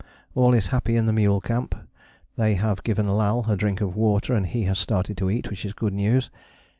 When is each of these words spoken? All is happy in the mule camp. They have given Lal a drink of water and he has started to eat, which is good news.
All 0.33 0.55
is 0.55 0.65
happy 0.73 0.95
in 0.95 1.05
the 1.05 1.13
mule 1.13 1.39
camp. 1.39 1.75
They 2.35 2.55
have 2.55 2.81
given 2.81 3.07
Lal 3.07 3.45
a 3.47 3.55
drink 3.55 3.81
of 3.81 3.95
water 3.95 4.33
and 4.33 4.47
he 4.47 4.63
has 4.63 4.79
started 4.79 5.15
to 5.17 5.29
eat, 5.29 5.51
which 5.51 5.63
is 5.63 5.73
good 5.73 5.93
news. 5.93 6.31